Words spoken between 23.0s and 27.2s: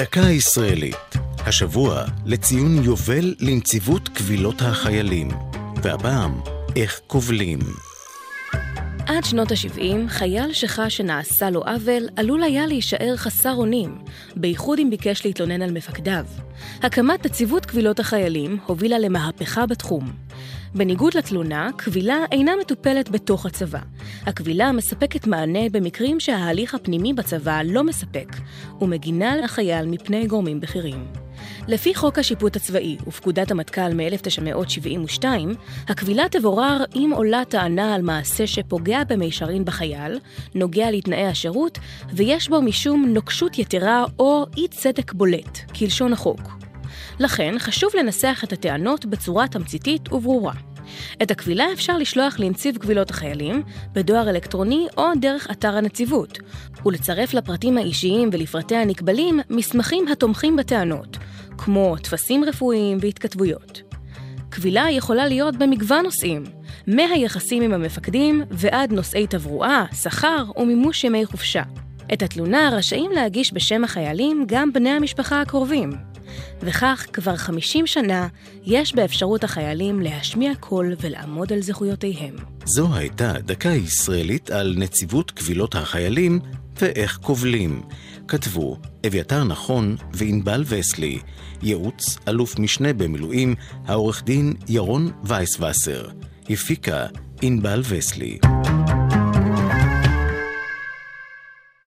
בתוך הצבא. הקבילה מספקת מענה במקרים שההליך הפנימי